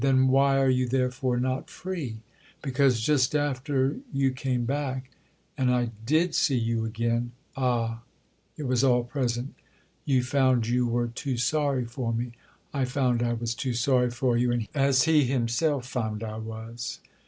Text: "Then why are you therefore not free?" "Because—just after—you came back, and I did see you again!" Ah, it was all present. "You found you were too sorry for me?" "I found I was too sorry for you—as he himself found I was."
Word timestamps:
"Then 0.03 0.29
why 0.29 0.57
are 0.57 0.67
you 0.67 0.87
therefore 0.87 1.39
not 1.39 1.69
free?" 1.69 2.21
"Because—just 2.63 3.35
after—you 3.35 4.31
came 4.31 4.65
back, 4.65 5.11
and 5.55 5.69
I 5.71 5.91
did 6.03 6.33
see 6.33 6.57
you 6.57 6.85
again!" 6.85 7.33
Ah, 7.55 8.01
it 8.57 8.63
was 8.63 8.83
all 8.83 9.03
present. 9.03 9.53
"You 10.03 10.23
found 10.23 10.65
you 10.65 10.87
were 10.87 11.09
too 11.09 11.37
sorry 11.37 11.85
for 11.85 12.11
me?" 12.11 12.31
"I 12.73 12.83
found 12.83 13.21
I 13.21 13.33
was 13.33 13.53
too 13.53 13.75
sorry 13.75 14.09
for 14.09 14.35
you—as 14.35 15.03
he 15.03 15.25
himself 15.25 15.85
found 15.87 16.23
I 16.23 16.37
was." 16.37 16.99